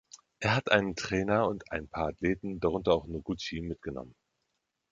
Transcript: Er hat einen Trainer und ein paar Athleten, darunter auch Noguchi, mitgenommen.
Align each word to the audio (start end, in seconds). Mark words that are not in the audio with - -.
Er 0.39 0.55
hat 0.55 0.71
einen 0.71 0.95
Trainer 0.95 1.47
und 1.47 1.71
ein 1.71 1.87
paar 1.87 2.07
Athleten, 2.07 2.59
darunter 2.59 2.91
auch 2.95 3.05
Noguchi, 3.05 3.61
mitgenommen. 3.61 4.15